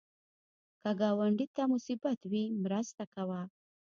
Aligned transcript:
که 0.81 0.89
ګاونډي 0.99 1.47
ته 1.55 1.63
مصیبت 1.73 2.19
وي، 2.31 2.43
مرسته 2.63 3.03
کوه 3.13 3.41